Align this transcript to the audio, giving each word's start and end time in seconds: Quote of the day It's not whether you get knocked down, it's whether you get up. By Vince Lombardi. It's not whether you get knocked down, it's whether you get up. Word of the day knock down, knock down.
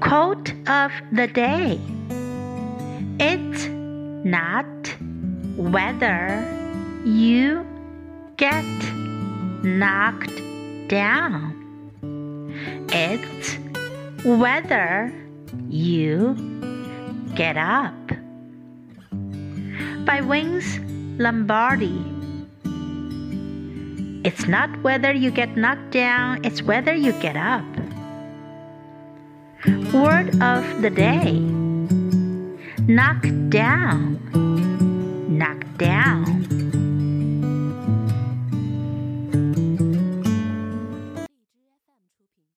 Quote 0.00 0.52
of 0.68 0.92
the 1.10 1.26
day 1.26 1.80
It's 3.18 3.66
not 4.24 4.66
whether 5.56 6.46
you 7.04 7.66
get 8.36 8.64
knocked 9.64 10.40
down, 10.86 11.56
it's 12.92 13.58
whether 14.24 15.12
you 15.68 16.36
get 17.34 17.56
up. 17.56 17.94
By 20.04 20.20
Vince 20.20 20.78
Lombardi. 21.18 22.20
It's 24.22 24.46
not 24.46 24.70
whether 24.82 25.12
you 25.12 25.30
get 25.30 25.56
knocked 25.56 25.92
down, 25.92 26.44
it's 26.44 26.62
whether 26.62 26.94
you 26.94 27.12
get 27.20 27.36
up. 27.36 27.64
Word 29.92 30.40
of 30.40 30.82
the 30.82 30.90
day 30.90 31.40
knock 32.86 33.26
down, 33.48 34.20
knock 35.36 35.64
down. 35.78 36.39